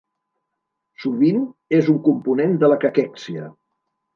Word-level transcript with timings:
Sovint 1.03 1.37
és 1.81 1.91
un 1.95 2.01
component 2.09 2.59
de 2.65 2.73
la 2.73 2.81
caquèxia. 2.87 3.47